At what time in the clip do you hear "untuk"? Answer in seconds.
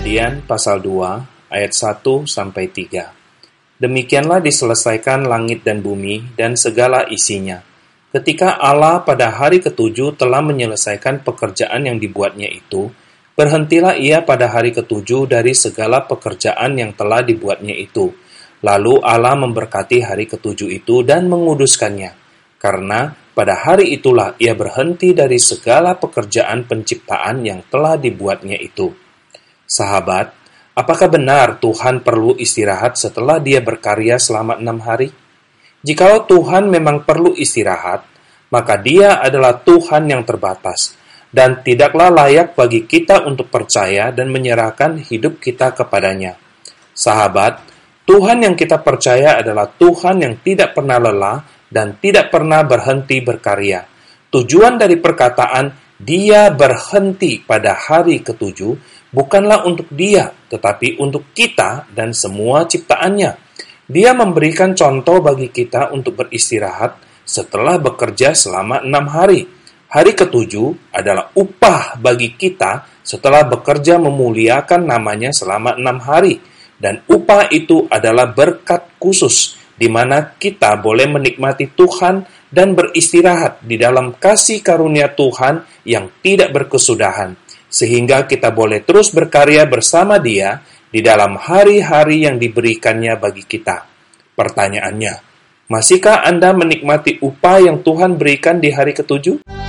43.30-43.46, 59.68-59.90, 60.96-61.34, 65.90-66.24